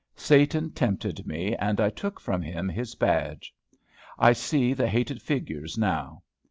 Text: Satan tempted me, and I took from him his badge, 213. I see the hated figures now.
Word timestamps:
Satan 0.15 0.71
tempted 0.71 1.27
me, 1.27 1.55
and 1.57 1.79
I 1.79 1.91
took 1.91 2.19
from 2.19 2.41
him 2.41 2.67
his 2.69 2.95
badge, 2.95 3.53
213. 4.17 4.29
I 4.31 4.33
see 4.33 4.73
the 4.73 4.87
hated 4.87 5.21
figures 5.21 5.77
now. 5.77 6.23